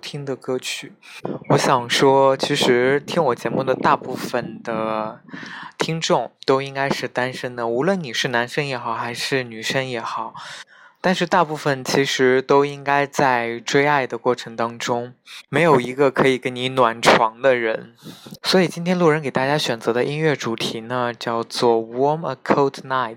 [0.00, 0.94] 听的歌曲。
[1.50, 5.20] 我想说，其实听我节目的大部分的
[5.78, 10.34] 听众都应该是单身的，无论你是男生也好，还是女生也好。
[11.02, 15.14] 但是大部分其实都应该在追爱的过程当中，
[15.48, 17.94] 没有一个可以给你暖床的人。
[18.42, 23.16] 所以今天路人给大家选择的音乐主题呢，叫做《Warm a Cold Night》，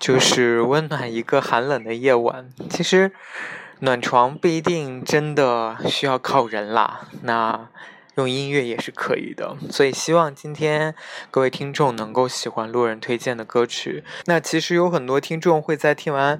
[0.00, 2.50] 就是温暖一个寒冷的夜晚。
[2.68, 3.12] 其实，
[3.82, 7.08] 暖床不一定真的需要靠人啦。
[7.22, 7.68] 那。
[8.16, 10.94] 用音乐也是可以的，所以希望今天
[11.30, 14.04] 各位听众能够喜欢路人推荐的歌曲。
[14.26, 16.38] 那其实有很多听众会在听完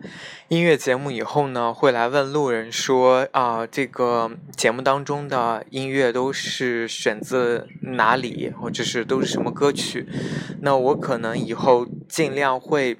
[0.48, 10.06] 音乐节目以后呢，会来问路人说：“啊，这个节目当中的音乐都是选自哪里，或者是都是什么歌曲？”
[10.60, 12.98] 那我可能以后尽量会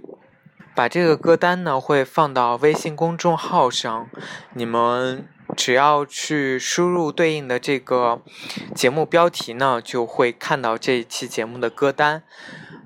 [0.75, 4.09] 把这个歌单呢，会放到微信公众号上，
[4.55, 5.27] 你们。
[5.55, 8.23] 只要去输入对应的这个
[8.75, 12.23] 节目标题呢，就会看到这一期节目的歌单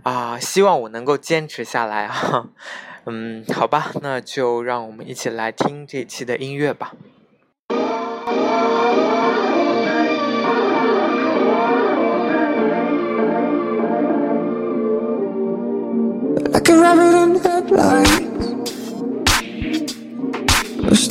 [0.02, 0.36] 啊。
[0.36, 2.48] 希望我能够坚持下来哈。
[3.04, 6.92] 嗯，好吧，那就让我们一起来听这一期的音乐吧。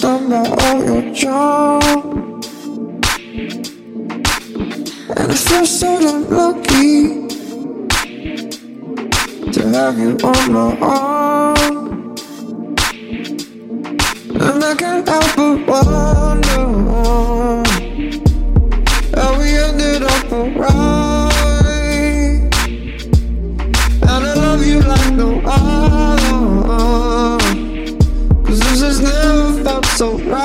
[0.06, 1.80] Stumble on your jaw
[5.18, 7.28] And I feel so damn lucky
[9.52, 12.16] To have you on my arm.
[14.46, 16.64] And I can't help but wonder
[19.16, 20.95] How we ended up alright
[29.96, 30.45] so right.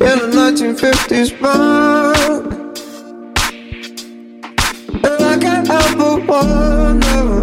[0.00, 2.44] In a 1950s park.
[5.04, 7.35] And I can't help but wonder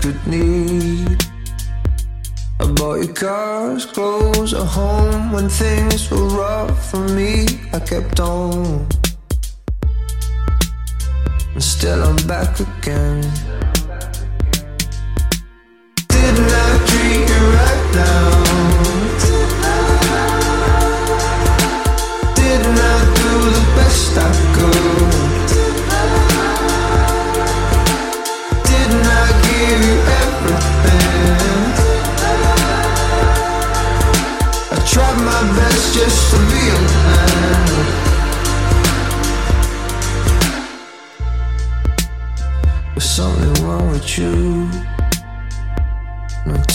[0.00, 1.22] could need.
[2.58, 7.46] I bought you cars, clothes, a home when things were rough for me.
[7.72, 8.86] I kept on.
[11.54, 13.22] And still I'm back again.
[16.08, 18.39] Didn't I treat you right now?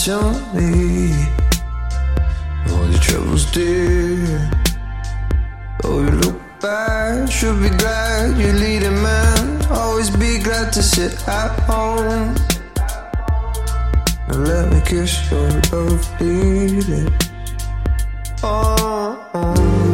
[0.08, 1.12] on me.
[2.70, 4.50] All your troubles, dear.
[5.84, 7.30] Oh, you look bad.
[7.30, 9.66] should be glad you lead a man.
[9.70, 12.34] Always be glad to sit at home.
[14.28, 17.30] and let me kiss your lovely lips.
[18.42, 19.85] Oh, oh.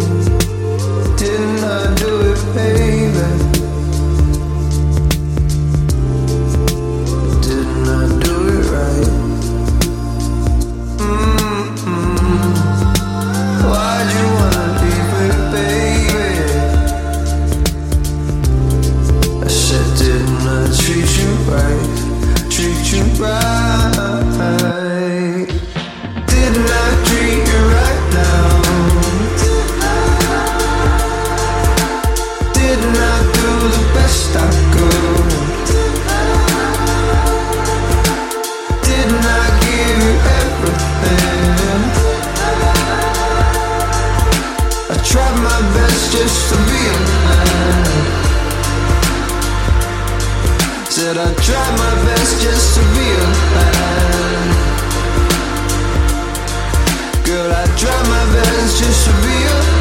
[57.33, 59.72] Girl, I drown my veins just to be your